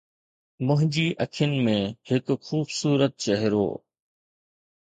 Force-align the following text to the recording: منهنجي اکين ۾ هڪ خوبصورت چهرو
منهنجي 0.67 1.03
اکين 1.25 1.53
۾ 1.67 1.75
هڪ 2.11 2.37
خوبصورت 2.47 3.13
چهرو 3.29 3.65